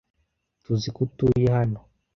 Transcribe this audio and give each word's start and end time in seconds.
Tuziko 0.63 0.99
utuye 1.07 1.47
hano. 1.57 1.79